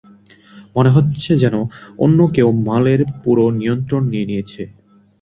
[0.75, 1.61] মনে হচ্ছে যেনো
[1.99, 4.61] অন্য কেউ মলের পুরো নিয়ন্ত্রণ নিয়ে নিয়েছে।